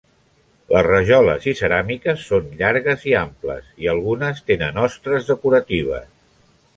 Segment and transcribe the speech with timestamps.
[0.75, 6.09] Les rajoles i ceràmiques són llargues i amples i algunes tenen ostres decoratives.